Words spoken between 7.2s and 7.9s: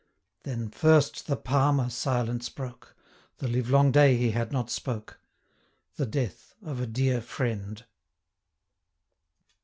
friend.'